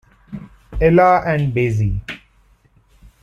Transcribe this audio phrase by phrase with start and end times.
[0.79, 2.01] Ella and Basie!